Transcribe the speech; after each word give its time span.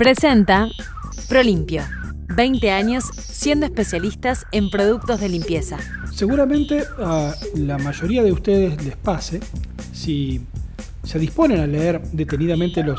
Presenta 0.00 0.66
Prolimpio. 1.28 1.82
20 2.34 2.70
años 2.70 3.04
siendo 3.18 3.66
especialistas 3.66 4.46
en 4.50 4.70
productos 4.70 5.20
de 5.20 5.28
limpieza. 5.28 5.76
Seguramente 6.10 6.84
a 6.98 7.34
la 7.56 7.76
mayoría 7.76 8.22
de 8.22 8.32
ustedes 8.32 8.82
les 8.82 8.96
pase 8.96 9.40
si 9.92 10.40
se 11.04 11.18
disponen 11.18 11.60
a 11.60 11.66
leer 11.66 12.00
detenidamente 12.12 12.82
los 12.82 12.98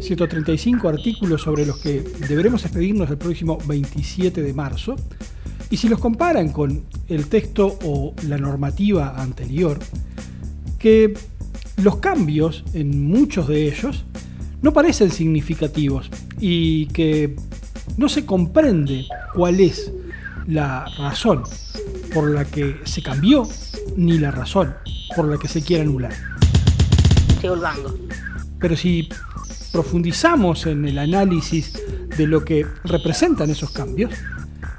135 0.00 0.86
artículos 0.86 1.40
sobre 1.40 1.64
los 1.64 1.78
que 1.78 2.02
deberemos 2.28 2.62
expedirnos 2.66 3.08
el 3.08 3.16
próximo 3.16 3.56
27 3.64 4.42
de 4.42 4.52
marzo, 4.52 4.96
y 5.70 5.78
si 5.78 5.88
los 5.88 5.98
comparan 5.98 6.52
con 6.52 6.84
el 7.08 7.26
texto 7.28 7.78
o 7.86 8.12
la 8.28 8.36
normativa 8.36 9.18
anterior, 9.18 9.78
que 10.78 11.14
los 11.78 11.96
cambios 11.96 12.64
en 12.74 13.02
muchos 13.06 13.48
de 13.48 13.66
ellos 13.66 14.04
no 14.60 14.74
parecen 14.74 15.10
significativos 15.10 16.10
y 16.38 16.86
que 16.86 17.36
no 17.96 18.08
se 18.08 18.24
comprende 18.24 19.06
cuál 19.34 19.60
es 19.60 19.92
la 20.46 20.86
razón 20.98 21.42
por 22.12 22.30
la 22.30 22.44
que 22.44 22.80
se 22.84 23.02
cambió 23.02 23.48
ni 23.96 24.18
la 24.18 24.30
razón 24.30 24.74
por 25.14 25.26
la 25.26 25.38
que 25.38 25.48
se 25.48 25.62
quiere 25.62 25.82
anular. 25.82 26.12
Pero 28.58 28.76
si 28.76 29.08
profundizamos 29.72 30.66
en 30.66 30.84
el 30.86 30.98
análisis 30.98 31.72
de 32.16 32.26
lo 32.26 32.44
que 32.44 32.66
representan 32.84 33.50
esos 33.50 33.70
cambios, 33.70 34.12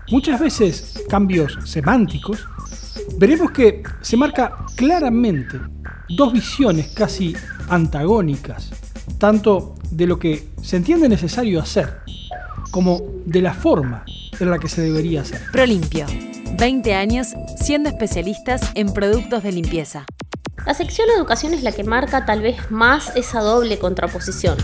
muchas 0.10 0.40
veces 0.40 1.04
cambios 1.10 1.58
semánticos, 1.66 2.48
veremos 3.20 3.52
que 3.52 3.84
se 4.02 4.18
marca 4.18 4.66
claramente 4.76 5.60
dos 6.10 6.34
visiones 6.34 6.88
casi 6.88 7.35
antagónicas, 7.70 8.72
tanto 9.18 9.75
de 9.92 10.08
lo 10.08 10.20
que 10.20 10.48
se 10.62 10.78
entiende 10.78 11.10
necesario 11.10 11.62
hacer, 11.62 12.00
como 12.72 13.02
de 13.26 13.42
la 13.42 13.54
forma 13.54 14.06
en 14.40 14.50
la 14.50 14.60
que 14.60 14.70
se 14.70 14.82
debería 14.82 15.22
hacer. 15.22 15.42
Prolimpio. 15.52 16.05
20 16.58 16.94
años 16.94 17.34
siendo 17.60 17.90
especialistas 17.90 18.72
en 18.76 18.94
productos 18.94 19.44
de 19.44 19.52
limpieza. 19.52 20.05
La 20.66 20.74
sección 20.74 21.08
educación 21.16 21.54
es 21.54 21.64
la 21.64 21.72
que 21.72 21.84
marca 21.84 22.26
tal 22.26 22.42
vez 22.42 22.72
más 22.72 23.16
esa 23.16 23.42
doble 23.42 23.77
contraposición. 23.77 24.58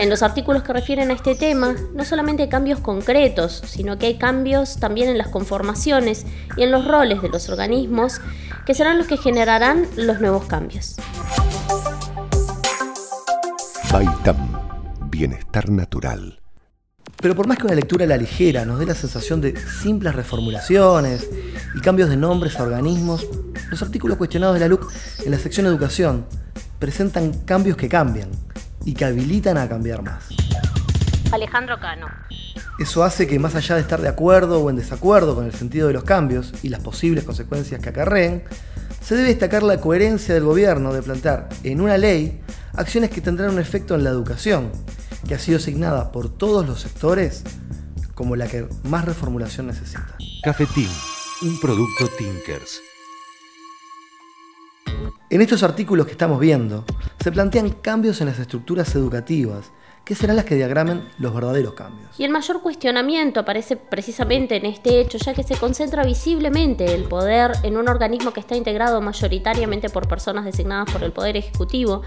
En 0.00 0.10
los 0.10 0.24
artículos 0.24 0.64
que 0.64 0.72
refieren 0.72 1.10
a 1.10 1.14
este 1.14 1.36
tema, 1.36 1.76
no 1.94 2.04
solamente 2.04 2.42
hay 2.42 2.48
cambios 2.48 2.80
concretos, 2.80 3.62
sino 3.66 3.96
que 3.96 4.06
hay 4.06 4.18
cambios 4.18 4.80
también 4.80 5.08
en 5.08 5.16
las 5.16 5.28
conformaciones 5.28 6.26
y 6.56 6.64
en 6.64 6.72
los 6.72 6.88
roles 6.88 7.22
de 7.22 7.28
los 7.28 7.48
organismos, 7.48 8.20
que 8.66 8.74
serán 8.74 8.98
los 8.98 9.06
que 9.06 9.16
generarán 9.16 9.86
los 9.96 10.20
nuevos 10.20 10.46
cambios. 10.46 10.96
Baitam, 13.90 14.36
bienestar 15.10 15.70
natural. 15.70 16.38
Pero 17.22 17.34
por 17.34 17.46
más 17.46 17.56
que 17.56 17.64
una 17.64 17.74
lectura 17.74 18.04
a 18.04 18.08
la 18.08 18.18
ligera 18.18 18.66
nos 18.66 18.78
dé 18.78 18.84
la 18.84 18.94
sensación 18.94 19.40
de 19.40 19.56
simples 19.56 20.14
reformulaciones 20.14 21.26
y 21.74 21.80
cambios 21.80 22.10
de 22.10 22.18
nombres 22.18 22.60
a 22.60 22.64
organismos, 22.64 23.26
los 23.70 23.80
artículos 23.80 24.18
cuestionados 24.18 24.54
de 24.54 24.60
la 24.60 24.68
LUC 24.68 24.92
en 25.24 25.30
la 25.30 25.38
sección 25.38 25.64
Educación 25.66 26.26
presentan 26.78 27.32
cambios 27.46 27.78
que 27.78 27.88
cambian 27.88 28.28
y 28.84 28.92
que 28.92 29.06
habilitan 29.06 29.56
a 29.56 29.66
cambiar 29.68 30.02
más. 30.02 30.28
Alejandro 31.32 31.80
Cano. 31.80 32.08
Eso 32.78 33.02
hace 33.04 33.26
que 33.26 33.38
más 33.38 33.54
allá 33.54 33.76
de 33.76 33.80
estar 33.80 34.02
de 34.02 34.08
acuerdo 34.08 34.60
o 34.60 34.68
en 34.68 34.76
desacuerdo 34.76 35.34
con 35.34 35.46
el 35.46 35.52
sentido 35.54 35.88
de 35.88 35.94
los 35.94 36.04
cambios 36.04 36.52
y 36.62 36.68
las 36.68 36.80
posibles 36.80 37.24
consecuencias 37.24 37.80
que 37.80 37.88
acarreen, 37.88 38.44
se 39.08 39.14
debe 39.14 39.28
destacar 39.28 39.62
la 39.62 39.80
coherencia 39.80 40.34
del 40.34 40.44
gobierno 40.44 40.92
de 40.92 41.00
plantear 41.00 41.48
en 41.64 41.80
una 41.80 41.96
ley 41.96 42.42
acciones 42.74 43.08
que 43.08 43.22
tendrán 43.22 43.54
un 43.54 43.58
efecto 43.58 43.94
en 43.94 44.04
la 44.04 44.10
educación, 44.10 44.70
que 45.26 45.34
ha 45.34 45.38
sido 45.38 45.56
asignada 45.56 46.12
por 46.12 46.28
todos 46.28 46.66
los 46.66 46.82
sectores 46.82 47.42
como 48.12 48.36
la 48.36 48.46
que 48.46 48.68
más 48.82 49.06
reformulación 49.06 49.68
necesita. 49.68 50.14
Cafetín, 50.42 50.90
un 51.40 51.58
producto 51.58 52.06
Tinkers. 52.18 52.82
En 55.30 55.40
estos 55.40 55.62
artículos 55.62 56.04
que 56.04 56.12
estamos 56.12 56.38
viendo, 56.38 56.84
se 57.18 57.32
plantean 57.32 57.70
cambios 57.70 58.20
en 58.20 58.26
las 58.26 58.38
estructuras 58.38 58.94
educativas, 58.94 59.72
que 60.08 60.14
serán 60.14 60.36
las 60.36 60.46
que 60.46 60.54
diagramen 60.54 61.06
los 61.18 61.34
verdaderos 61.34 61.74
cambios. 61.74 62.18
Y 62.18 62.24
el 62.24 62.30
mayor 62.30 62.62
cuestionamiento 62.62 63.40
aparece 63.40 63.76
precisamente 63.76 64.56
en 64.56 64.64
este 64.64 65.02
hecho, 65.02 65.18
ya 65.18 65.34
que 65.34 65.42
se 65.42 65.54
concentra 65.56 66.02
visiblemente 66.02 66.94
el 66.94 67.04
poder 67.04 67.52
en 67.62 67.76
un 67.76 67.90
organismo 67.90 68.32
que 68.32 68.40
está 68.40 68.56
integrado 68.56 69.02
mayoritariamente 69.02 69.90
por 69.90 70.08
personas 70.08 70.46
designadas 70.46 70.90
por 70.90 71.02
el 71.02 71.12
Poder 71.12 71.36
Ejecutivo, 71.36 72.00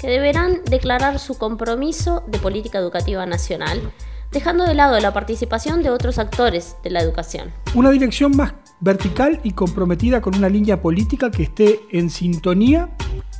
que 0.00 0.08
deberán 0.08 0.64
declarar 0.64 1.20
su 1.20 1.38
compromiso 1.38 2.24
de 2.26 2.40
política 2.40 2.78
educativa 2.80 3.24
nacional, 3.24 3.92
dejando 4.32 4.64
de 4.64 4.74
lado 4.74 4.98
la 4.98 5.12
participación 5.12 5.84
de 5.84 5.90
otros 5.90 6.18
actores 6.18 6.74
de 6.82 6.90
la 6.90 7.02
educación. 7.02 7.52
Una 7.76 7.92
dirección 7.92 8.36
más 8.36 8.54
vertical 8.80 9.38
y 9.44 9.52
comprometida 9.52 10.20
con 10.20 10.34
una 10.34 10.48
línea 10.48 10.82
política 10.82 11.30
que 11.30 11.44
esté 11.44 11.82
en 11.92 12.10
sintonía 12.10 12.88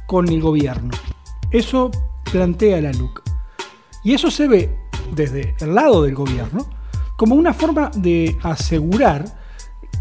con 0.07 0.29
el 0.29 0.41
gobierno. 0.41 0.93
Eso 1.51 1.91
plantea 2.31 2.81
la 2.81 2.93
LUC. 2.93 3.24
Y 4.05 4.13
eso 4.13 4.31
se 4.31 4.47
ve 4.47 4.71
desde 5.13 5.55
el 5.61 5.75
lado 5.75 6.03
del 6.03 6.15
gobierno 6.15 6.69
como 7.17 7.35
una 7.35 7.55
forma 7.55 7.91
de 7.95 8.37
asegurar 8.43 9.25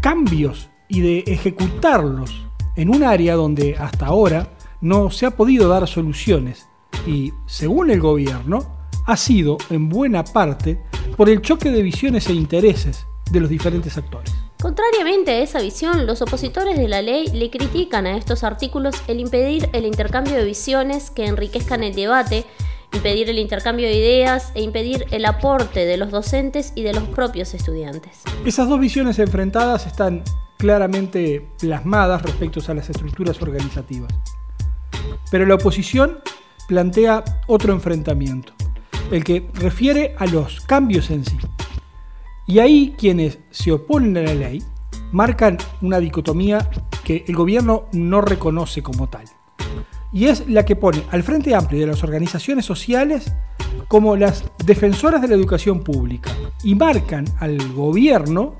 cambios 0.00 0.68
y 0.88 1.00
de 1.00 1.24
ejecutarlos 1.26 2.46
en 2.76 2.94
un 2.94 3.02
área 3.02 3.34
donde 3.34 3.76
hasta 3.78 4.06
ahora 4.06 4.50
no 4.82 5.10
se 5.10 5.24
ha 5.24 5.30
podido 5.30 5.68
dar 5.68 5.88
soluciones 5.88 6.68
y, 7.06 7.32
según 7.46 7.90
el 7.90 8.00
gobierno, 8.00 8.76
ha 9.06 9.16
sido 9.16 9.56
en 9.70 9.88
buena 9.88 10.22
parte 10.22 10.80
por 11.16 11.30
el 11.30 11.40
choque 11.40 11.70
de 11.70 11.82
visiones 11.82 12.28
e 12.28 12.34
intereses 12.34 13.06
de 13.30 13.40
los 13.40 13.48
diferentes 13.48 13.96
actores. 13.96 14.34
Contrariamente 14.60 15.30
a 15.30 15.38
esa 15.40 15.60
visión, 15.60 16.06
los 16.06 16.22
opositores 16.22 16.78
de 16.78 16.88
la 16.88 17.02
ley 17.02 17.28
le 17.28 17.50
critican 17.50 18.06
a 18.06 18.16
estos 18.16 18.44
artículos 18.44 18.94
el 19.08 19.20
impedir 19.20 19.68
el 19.72 19.84
intercambio 19.84 20.34
de 20.34 20.44
visiones 20.44 21.10
que 21.10 21.26
enriquezcan 21.26 21.82
el 21.82 21.94
debate, 21.94 22.46
impedir 22.94 23.28
el 23.28 23.38
intercambio 23.38 23.86
de 23.86 23.94
ideas 23.94 24.52
e 24.54 24.62
impedir 24.62 25.06
el 25.10 25.24
aporte 25.24 25.84
de 25.84 25.96
los 25.96 26.10
docentes 26.10 26.72
y 26.74 26.82
de 26.82 26.92
los 26.92 27.04
propios 27.04 27.54
estudiantes. 27.54 28.22
Esas 28.44 28.68
dos 28.68 28.80
visiones 28.80 29.18
enfrentadas 29.18 29.86
están 29.86 30.22
claramente 30.58 31.46
plasmadas 31.58 32.22
respecto 32.22 32.60
a 32.66 32.74
las 32.74 32.88
estructuras 32.88 33.40
organizativas. 33.42 34.12
Pero 35.30 35.46
la 35.46 35.56
oposición 35.56 36.20
plantea 36.68 37.24
otro 37.46 37.72
enfrentamiento, 37.72 38.54
el 39.10 39.24
que 39.24 39.48
refiere 39.54 40.14
a 40.18 40.26
los 40.26 40.60
cambios 40.60 41.10
en 41.10 41.24
sí. 41.24 41.36
Y 42.46 42.58
ahí 42.58 42.94
quienes 42.96 43.38
se 43.50 43.72
oponen 43.72 44.16
a 44.16 44.22
la 44.22 44.34
ley 44.34 44.62
marcan 45.12 45.58
una 45.82 45.98
dicotomía 45.98 46.70
que 47.04 47.24
el 47.26 47.34
gobierno 47.34 47.86
no 47.92 48.20
reconoce 48.20 48.82
como 48.82 49.08
tal. 49.08 49.24
Y 50.14 50.28
es 50.28 50.48
la 50.48 50.64
que 50.64 50.76
pone 50.76 51.02
al 51.10 51.24
Frente 51.24 51.56
Amplio 51.56 51.80
de 51.80 51.88
las 51.88 52.04
organizaciones 52.04 52.64
sociales 52.64 53.32
como 53.88 54.16
las 54.16 54.44
defensoras 54.64 55.20
de 55.20 55.26
la 55.26 55.34
educación 55.34 55.82
pública 55.82 56.30
y 56.62 56.76
marcan 56.76 57.24
al 57.40 57.58
gobierno 57.72 58.54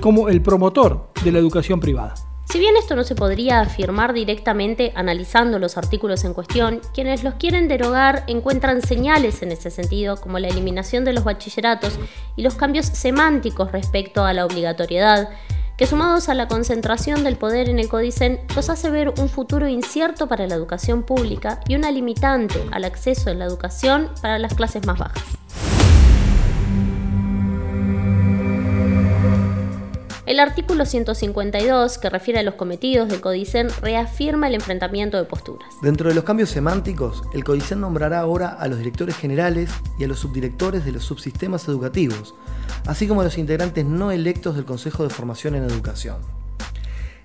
como 0.00 0.30
el 0.30 0.40
promotor 0.40 1.10
de 1.22 1.30
la 1.30 1.38
educación 1.38 1.78
privada. 1.78 2.14
Si 2.46 2.58
bien 2.58 2.74
esto 2.76 2.96
no 2.96 3.04
se 3.04 3.14
podría 3.14 3.60
afirmar 3.60 4.14
directamente 4.14 4.92
analizando 4.94 5.58
los 5.58 5.76
artículos 5.76 6.24
en 6.24 6.32
cuestión, 6.32 6.80
quienes 6.94 7.22
los 7.22 7.34
quieren 7.34 7.68
derogar 7.68 8.24
encuentran 8.26 8.80
señales 8.80 9.42
en 9.42 9.52
ese 9.52 9.70
sentido, 9.70 10.16
como 10.18 10.38
la 10.38 10.48
eliminación 10.48 11.04
de 11.04 11.12
los 11.12 11.24
bachilleratos 11.24 11.98
y 12.36 12.42
los 12.42 12.54
cambios 12.54 12.86
semánticos 12.86 13.72
respecto 13.72 14.24
a 14.24 14.32
la 14.32 14.46
obligatoriedad, 14.46 15.28
que 15.76 15.86
sumados 15.86 16.28
a 16.28 16.34
la 16.34 16.48
concentración 16.48 17.24
del 17.24 17.36
poder 17.36 17.68
en 17.68 17.78
el 17.78 17.88
Codicen, 17.88 18.40
los 18.54 18.70
hace 18.70 18.90
ver 18.90 19.12
un 19.18 19.28
futuro 19.28 19.68
incierto 19.68 20.28
para 20.28 20.46
la 20.46 20.54
educación 20.54 21.02
pública 21.02 21.60
y 21.68 21.74
una 21.74 21.90
limitante 21.90 22.64
al 22.70 22.84
acceso 22.84 23.30
a 23.30 23.34
la 23.34 23.44
educación 23.44 24.10
para 24.22 24.38
las 24.38 24.54
clases 24.54 24.86
más 24.86 24.98
bajas. 24.98 25.43
El 30.26 30.40
artículo 30.40 30.86
152, 30.86 31.98
que 31.98 32.08
refiere 32.08 32.40
a 32.40 32.42
los 32.42 32.54
cometidos 32.54 33.10
del 33.10 33.20
Codicen, 33.20 33.68
reafirma 33.82 34.48
el 34.48 34.54
enfrentamiento 34.54 35.18
de 35.18 35.24
posturas. 35.24 35.68
Dentro 35.82 36.08
de 36.08 36.14
los 36.14 36.24
cambios 36.24 36.48
semánticos, 36.48 37.24
el 37.34 37.44
Codicen 37.44 37.78
nombrará 37.78 38.20
ahora 38.20 38.48
a 38.48 38.66
los 38.68 38.78
directores 38.78 39.18
generales 39.18 39.68
y 39.98 40.04
a 40.04 40.08
los 40.08 40.18
subdirectores 40.20 40.86
de 40.86 40.92
los 40.92 41.04
subsistemas 41.04 41.68
educativos, 41.68 42.34
así 42.86 43.06
como 43.06 43.20
a 43.20 43.24
los 43.24 43.36
integrantes 43.36 43.84
no 43.84 44.10
electos 44.10 44.56
del 44.56 44.64
Consejo 44.64 45.02
de 45.02 45.10
Formación 45.10 45.56
en 45.56 45.64
Educación. 45.64 46.16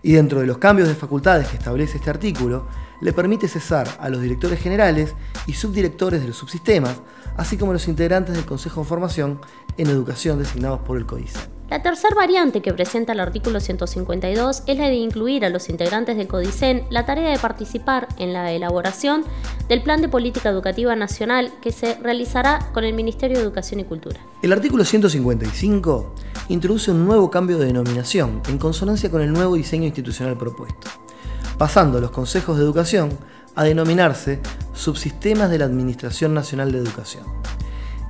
Y 0.04 0.12
dentro 0.12 0.42
de 0.42 0.48
los 0.48 0.58
cambios 0.58 0.90
de 0.90 0.96
facultades 0.96 1.48
que 1.48 1.56
establece 1.56 2.00
este 2.00 2.10
artículo, 2.10 2.68
le 3.00 3.14
permite 3.14 3.48
cesar 3.48 3.88
a 4.02 4.10
los 4.10 4.22
directores 4.22 4.60
generales 4.60 5.16
y 5.48 5.54
subdirectores 5.54 6.20
de 6.20 6.28
los 6.28 6.36
subsistemas, 6.36 6.98
así 7.38 7.56
como 7.56 7.72
a 7.72 7.76
los 7.76 7.88
integrantes 7.88 8.36
del 8.36 8.46
Consejo 8.46 8.82
de 8.82 8.88
Formación 8.88 9.40
en 9.78 9.88
Educación 9.88 10.38
designados 10.38 10.82
por 10.82 10.98
el 10.98 11.06
Codicen. 11.06 11.59
La 11.70 11.84
tercera 11.84 12.16
variante 12.16 12.64
que 12.64 12.74
presenta 12.74 13.14
el 13.14 13.20
artículo 13.20 13.60
152 13.60 14.64
es 14.66 14.78
la 14.80 14.88
de 14.88 14.96
incluir 14.96 15.46
a 15.46 15.50
los 15.50 15.70
integrantes 15.70 16.18
del 16.18 16.28
CODICEN 16.28 16.86
la 16.90 17.06
tarea 17.06 17.30
de 17.30 17.38
participar 17.38 18.08
en 18.18 18.34
la 18.34 18.52
elaboración 18.52 19.24
del 19.68 19.84
Plan 19.84 20.02
de 20.02 20.10
Política 20.10 20.50
Educativa 20.50 20.96
Nacional 20.96 21.54
que 21.62 21.72
se 21.72 21.94
realizará 22.00 22.72
con 22.74 22.86
el 22.86 22.96
Ministerio 22.96 23.38
de 23.38 23.44
Educación 23.44 23.82
y 23.82 23.84
Cultura. 23.84 24.20
El 24.42 24.52
artículo 24.52 24.84
155 24.84 26.16
introduce 26.48 26.90
un 26.90 27.06
nuevo 27.06 27.30
cambio 27.30 27.60
de 27.60 27.68
denominación 27.68 28.42
en 28.50 28.58
consonancia 28.58 29.12
con 29.12 29.22
el 29.22 29.32
nuevo 29.32 29.54
diseño 29.54 29.86
institucional 29.86 30.40
propuesto, 30.40 30.88
pasando 31.60 32.02
los 32.02 32.10
consejos 32.10 32.58
de 32.58 32.64
educación 32.64 33.12
a 33.54 33.64
denominarse 33.64 34.40
subsistemas 34.74 35.52
de 35.52 35.60
la 35.60 35.66
Administración 35.66 36.34
Nacional 36.34 36.72
de 36.72 36.80
Educación 36.80 37.39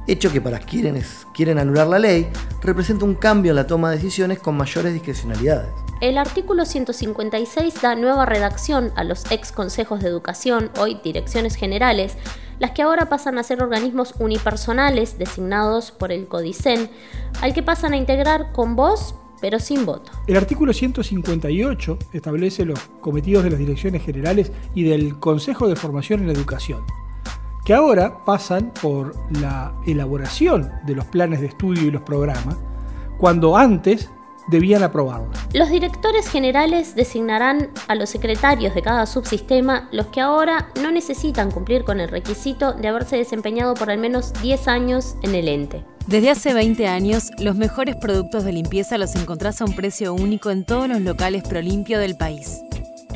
hecho 0.07 0.31
que 0.31 0.41
para 0.41 0.59
quienes 0.59 1.27
quieren 1.33 1.59
anular 1.59 1.87
la 1.87 1.99
ley 1.99 2.27
representa 2.61 3.05
un 3.05 3.15
cambio 3.15 3.51
en 3.51 3.55
la 3.57 3.67
toma 3.67 3.89
de 3.89 3.97
decisiones 3.97 4.39
con 4.39 4.57
mayores 4.57 4.93
discrecionalidades. 4.93 5.69
El 6.01 6.17
artículo 6.17 6.65
156 6.65 7.81
da 7.81 7.95
nueva 7.95 8.25
redacción 8.25 8.91
a 8.95 9.03
los 9.03 9.29
ex 9.31 9.51
consejos 9.51 10.01
de 10.01 10.07
educación, 10.07 10.71
hoy 10.79 10.99
direcciones 11.03 11.55
generales, 11.55 12.15
las 12.59 12.71
que 12.71 12.81
ahora 12.81 13.09
pasan 13.09 13.37
a 13.37 13.43
ser 13.43 13.61
organismos 13.61 14.15
unipersonales 14.19 15.17
designados 15.17 15.91
por 15.91 16.11
el 16.11 16.27
CODICEN, 16.27 16.89
al 17.41 17.53
que 17.53 17.63
pasan 17.63 17.93
a 17.93 17.97
integrar 17.97 18.51
con 18.53 18.75
voz 18.75 19.15
pero 19.41 19.59
sin 19.59 19.85
voto. 19.85 20.11
El 20.27 20.35
artículo 20.35 20.73
158 20.73 21.97
establece 22.11 22.65
los 22.65 22.79
cometidos 22.99 23.45
de 23.45 23.51
las 23.51 23.59
direcciones 23.59 24.03
generales 24.03 24.51
y 24.75 24.83
del 24.83 25.17
Consejo 25.19 25.67
de 25.69 25.77
Formación 25.77 26.23
en 26.23 26.29
Educación 26.29 26.83
que 27.69 27.75
ahora 27.75 28.25
pasan 28.25 28.73
por 28.81 29.15
la 29.29 29.71
elaboración 29.85 30.71
de 30.87 30.95
los 30.95 31.05
planes 31.05 31.39
de 31.39 31.45
estudio 31.45 31.83
y 31.83 31.91
los 31.91 32.01
programas, 32.01 32.57
cuando 33.19 33.55
antes 33.55 34.09
debían 34.47 34.81
aprobarlos. 34.81 35.37
Los 35.53 35.69
directores 35.69 36.27
generales 36.27 36.95
designarán 36.95 37.69
a 37.87 37.93
los 37.93 38.09
secretarios 38.09 38.73
de 38.73 38.81
cada 38.81 39.05
subsistema, 39.05 39.87
los 39.91 40.07
que 40.07 40.19
ahora 40.19 40.69
no 40.81 40.89
necesitan 40.89 41.51
cumplir 41.51 41.83
con 41.83 41.99
el 41.99 42.09
requisito 42.09 42.73
de 42.73 42.87
haberse 42.87 43.17
desempeñado 43.17 43.75
por 43.75 43.91
al 43.91 43.99
menos 43.99 44.33
10 44.41 44.67
años 44.67 45.15
en 45.21 45.35
el 45.35 45.47
ente. 45.47 45.85
Desde 46.07 46.31
hace 46.31 46.55
20 46.55 46.87
años, 46.87 47.29
los 47.37 47.55
mejores 47.55 47.97
productos 47.97 48.45
de 48.45 48.51
limpieza 48.51 48.97
los 48.97 49.13
encontrás 49.15 49.61
a 49.61 49.65
un 49.65 49.75
precio 49.75 50.15
único 50.15 50.49
en 50.49 50.65
todos 50.65 50.87
los 50.89 51.01
locales 51.01 51.43
Prolimpio 51.47 51.99
del 51.99 52.17
país. 52.17 52.61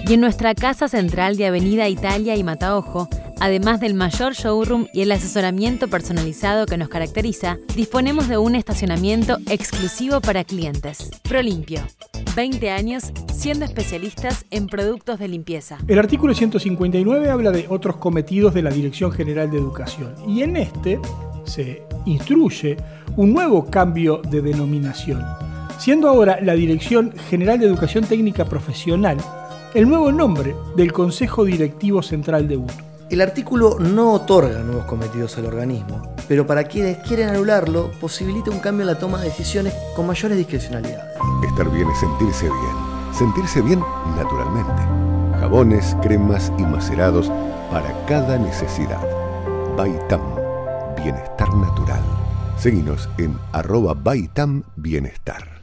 Y 0.08 0.14
en 0.14 0.22
nuestra 0.22 0.54
casa 0.54 0.88
central 0.88 1.38
de 1.38 1.48
Avenida 1.48 1.88
Italia 1.88 2.36
y 2.36 2.44
Mataojo, 2.44 3.10
Además 3.44 3.82
del 3.82 3.94
mayor 3.94 4.36
showroom 4.36 4.88
y 4.94 5.02
el 5.02 5.12
asesoramiento 5.12 5.90
personalizado 5.90 6.66
que 6.66 6.78
nos 6.78 6.88
caracteriza, 6.88 7.58
disponemos 7.76 8.30
de 8.30 8.38
un 8.38 8.56
estacionamiento 8.56 9.38
exclusivo 9.50 10.22
para 10.22 10.46
clientes. 10.46 11.12
Prolimpio. 11.24 11.82
20 12.38 12.72
años 12.72 13.12
siendo 13.34 13.66
especialistas 13.66 14.46
en 14.50 14.68
productos 14.68 15.20
de 15.20 15.28
limpieza. 15.28 15.78
El 15.90 16.00
artículo 16.00 16.34
159 16.34 17.30
habla 17.30 17.52
de 17.52 17.66
otros 17.68 17.98
cometidos 17.98 18.54
de 18.54 18.62
la 18.62 18.70
Dirección 18.70 19.12
General 19.12 19.52
de 19.52 19.58
Educación 19.58 20.16
y 20.26 20.44
en 20.44 20.56
este 20.56 21.02
se 21.44 21.84
instruye 22.06 22.78
un 23.18 23.34
nuevo 23.34 23.66
cambio 23.66 24.22
de 24.22 24.42
denominación, 24.42 25.22
siendo 25.80 26.08
ahora 26.08 26.40
la 26.42 26.54
Dirección 26.54 27.14
General 27.30 27.60
de 27.60 27.66
Educación 27.66 28.06
Técnica 28.06 28.46
Profesional 28.46 29.18
el 29.74 29.90
nuevo 29.90 30.14
nombre 30.14 30.56
del 30.78 30.94
Consejo 30.94 31.44
Directivo 31.44 32.02
Central 32.02 32.48
de 32.48 32.56
UTU. 32.56 32.93
El 33.14 33.22
artículo 33.22 33.78
no 33.80 34.12
otorga 34.12 34.64
nuevos 34.64 34.86
cometidos 34.86 35.38
al 35.38 35.46
organismo, 35.46 36.16
pero 36.28 36.48
para 36.48 36.64
quienes 36.64 36.98
quieren 36.98 37.30
anularlo, 37.30 37.92
posibilita 38.02 38.50
un 38.50 38.58
cambio 38.58 38.82
en 38.82 38.88
la 38.88 38.98
toma 38.98 39.20
de 39.20 39.26
decisiones 39.26 39.72
con 39.96 40.08
mayores 40.08 40.36
discrecionalidades. 40.36 41.16
Estar 41.48 41.70
bien 41.70 41.88
es 41.92 42.00
sentirse 42.00 42.46
bien. 42.46 43.14
Sentirse 43.16 43.62
bien 43.62 43.84
naturalmente. 44.18 44.82
Jabones, 45.40 45.96
cremas 46.02 46.52
y 46.58 46.64
macerados 46.64 47.32
para 47.70 47.94
cada 48.08 48.40
necesidad. 48.40 49.08
Baitam, 49.78 50.24
bienestar 50.96 51.54
natural. 51.54 52.02
Seguinos 52.58 53.08
en 53.20 53.38
arroba 53.52 53.94
Baitam 53.94 54.64
Bienestar. 54.76 55.62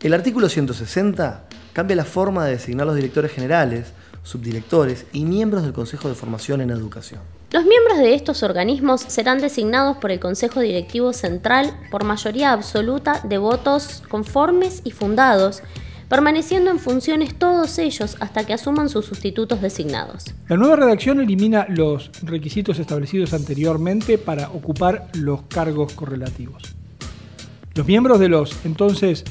El 0.00 0.12
artículo 0.12 0.50
160 0.50 1.44
cambia 1.72 1.96
la 1.96 2.04
forma 2.04 2.44
de 2.44 2.52
designar 2.52 2.86
los 2.86 2.96
directores 2.96 3.32
generales, 3.32 3.94
subdirectores 4.22 5.06
y 5.12 5.24
miembros 5.24 5.62
del 5.62 5.72
Consejo 5.72 6.08
de 6.08 6.14
Formación 6.14 6.60
en 6.60 6.70
Educación. 6.70 7.20
Los 7.52 7.64
miembros 7.64 7.98
de 7.98 8.14
estos 8.14 8.44
organismos 8.44 9.00
serán 9.00 9.40
designados 9.40 9.96
por 9.96 10.12
el 10.12 10.20
Consejo 10.20 10.60
Directivo 10.60 11.12
Central 11.12 11.76
por 11.90 12.04
mayoría 12.04 12.52
absoluta 12.52 13.20
de 13.24 13.38
votos 13.38 14.04
conformes 14.08 14.82
y 14.84 14.92
fundados, 14.92 15.62
permaneciendo 16.08 16.70
en 16.70 16.78
funciones 16.78 17.36
todos 17.36 17.78
ellos 17.78 18.16
hasta 18.20 18.46
que 18.46 18.52
asuman 18.52 18.88
sus 18.88 19.06
sustitutos 19.06 19.60
designados. 19.60 20.26
La 20.48 20.56
nueva 20.56 20.76
redacción 20.76 21.20
elimina 21.20 21.66
los 21.68 22.10
requisitos 22.22 22.78
establecidos 22.78 23.32
anteriormente 23.32 24.16
para 24.16 24.50
ocupar 24.50 25.08
los 25.14 25.42
cargos 25.42 25.92
correlativos. 25.94 26.62
Los 27.74 27.86
miembros 27.86 28.20
de 28.20 28.28
los 28.28 28.64
entonces 28.64 29.24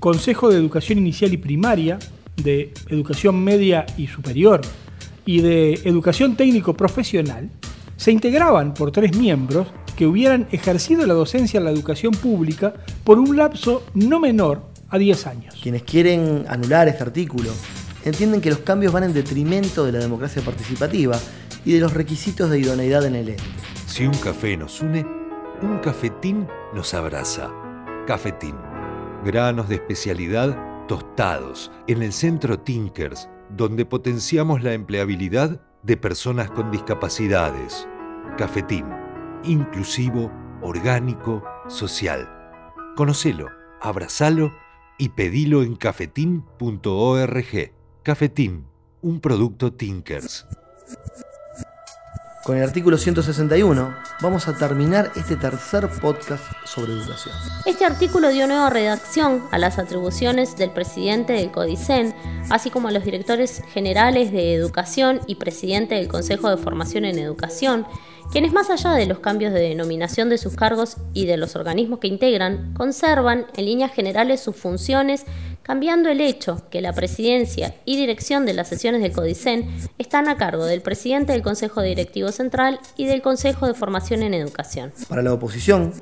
Consejo 0.00 0.50
de 0.50 0.56
Educación 0.56 0.98
Inicial 0.98 1.32
y 1.32 1.36
Primaria 1.36 2.00
de 2.36 2.72
educación 2.88 3.42
media 3.42 3.86
y 3.96 4.06
superior 4.06 4.60
y 5.24 5.40
de 5.40 5.74
educación 5.84 6.36
técnico 6.36 6.74
profesional 6.74 7.50
se 7.96 8.10
integraban 8.10 8.74
por 8.74 8.90
tres 8.90 9.16
miembros 9.16 9.68
que 9.96 10.06
hubieran 10.06 10.48
ejercido 10.50 11.06
la 11.06 11.14
docencia 11.14 11.58
en 11.58 11.64
la 11.64 11.70
educación 11.70 12.12
pública 12.12 12.74
por 13.04 13.18
un 13.18 13.36
lapso 13.36 13.84
no 13.94 14.18
menor 14.18 14.62
a 14.88 14.98
10 14.98 15.26
años. 15.26 15.58
Quienes 15.62 15.82
quieren 15.82 16.44
anular 16.48 16.88
este 16.88 17.02
artículo 17.02 17.50
entienden 18.04 18.40
que 18.40 18.50
los 18.50 18.60
cambios 18.60 18.92
van 18.92 19.04
en 19.04 19.12
detrimento 19.12 19.84
de 19.84 19.92
la 19.92 19.98
democracia 19.98 20.42
participativa 20.42 21.18
y 21.64 21.74
de 21.74 21.80
los 21.80 21.92
requisitos 21.92 22.50
de 22.50 22.58
idoneidad 22.58 23.04
en 23.06 23.14
el 23.14 23.28
ente. 23.28 23.44
Si 23.86 24.04
un 24.04 24.14
café 24.14 24.56
nos 24.56 24.80
une, 24.80 25.06
un 25.62 25.78
cafetín 25.78 26.48
nos 26.74 26.94
abraza. 26.94 27.50
Cafetín. 28.06 28.56
Granos 29.24 29.68
de 29.68 29.76
especialidad 29.76 30.71
tostados 30.92 31.72
en 31.86 32.02
el 32.02 32.12
centro 32.12 32.60
Tinkers, 32.60 33.30
donde 33.48 33.86
potenciamos 33.86 34.62
la 34.62 34.74
empleabilidad 34.74 35.62
de 35.82 35.96
personas 35.96 36.50
con 36.50 36.70
discapacidades. 36.70 37.88
Cafetín, 38.36 38.84
inclusivo, 39.42 40.30
orgánico, 40.60 41.42
social. 41.66 42.28
Conocelo, 42.94 43.48
abrazalo 43.80 44.52
y 44.98 45.08
pedilo 45.08 45.62
en 45.62 45.76
cafetín.org. 45.76 47.72
Cafetín, 48.02 48.66
un 49.00 49.20
producto 49.20 49.72
Tinkers. 49.72 50.46
Con 52.44 52.58
el 52.58 52.64
artículo 52.64 52.98
161 52.98 53.94
vamos 54.20 54.46
a 54.46 54.58
terminar 54.58 55.10
este 55.16 55.36
tercer 55.36 55.88
podcast 55.88 56.44
sobre 56.64 56.92
educación. 56.92 57.34
Este 57.66 57.84
artículo 57.84 58.30
dio 58.30 58.46
nueva 58.46 58.70
redacción 58.70 59.42
a 59.50 59.58
las 59.58 59.78
atribuciones 59.78 60.56
del 60.56 60.70
presidente 60.70 61.32
del 61.32 61.50
CODICEN, 61.50 62.14
así 62.50 62.70
como 62.70 62.88
a 62.88 62.92
los 62.92 63.04
directores 63.04 63.62
generales 63.72 64.32
de 64.32 64.54
educación 64.54 65.20
y 65.26 65.36
presidente 65.36 65.94
del 65.94 66.08
Consejo 66.08 66.50
de 66.50 66.56
Formación 66.56 67.04
en 67.04 67.18
Educación, 67.18 67.86
quienes 68.30 68.52
más 68.52 68.70
allá 68.70 68.92
de 68.92 69.06
los 69.06 69.18
cambios 69.18 69.52
de 69.52 69.60
denominación 69.60 70.30
de 70.30 70.38
sus 70.38 70.54
cargos 70.54 70.96
y 71.12 71.26
de 71.26 71.36
los 71.36 71.54
organismos 71.56 71.98
que 71.98 72.08
integran, 72.08 72.72
conservan 72.74 73.46
en 73.56 73.66
líneas 73.66 73.92
generales 73.92 74.40
sus 74.40 74.56
funciones, 74.56 75.26
cambiando 75.62 76.08
el 76.08 76.20
hecho 76.20 76.62
que 76.70 76.80
la 76.80 76.92
presidencia 76.92 77.74
y 77.84 77.96
dirección 77.96 78.46
de 78.46 78.54
las 78.54 78.68
sesiones 78.68 79.02
del 79.02 79.12
CODICEN 79.12 79.68
están 79.98 80.28
a 80.28 80.36
cargo 80.36 80.64
del 80.64 80.82
presidente 80.82 81.32
del 81.32 81.42
Consejo 81.42 81.82
Directivo 81.82 82.32
Central 82.32 82.80
y 82.96 83.06
del 83.06 83.22
Consejo 83.22 83.66
de 83.66 83.74
Formación 83.74 84.22
en 84.22 84.34
Educación. 84.34 84.92
Para 85.08 85.22
la 85.22 85.34
oposición, 85.34 85.92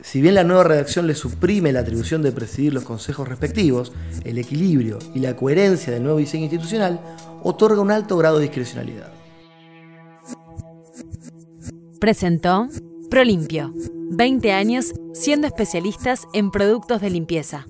si 0.00 0.20
bien 0.20 0.34
la 0.34 0.44
nueva 0.44 0.64
redacción 0.64 1.06
le 1.06 1.14
suprime 1.14 1.72
la 1.72 1.80
atribución 1.80 2.22
de 2.22 2.32
presidir 2.32 2.72
los 2.72 2.84
consejos 2.84 3.28
respectivos, 3.28 3.92
el 4.24 4.38
equilibrio 4.38 4.98
y 5.14 5.20
la 5.20 5.36
coherencia 5.36 5.92
del 5.92 6.02
nuevo 6.02 6.18
diseño 6.18 6.44
institucional 6.44 7.00
otorga 7.42 7.80
un 7.80 7.90
alto 7.90 8.16
grado 8.16 8.38
de 8.38 8.44
discrecionalidad. 8.44 9.12
Presentó 12.00 12.68
Prolimpio. 13.10 13.72
20 14.10 14.52
años 14.52 14.92
siendo 15.12 15.46
especialistas 15.46 16.26
en 16.32 16.50
productos 16.50 17.00
de 17.00 17.10
limpieza. 17.10 17.66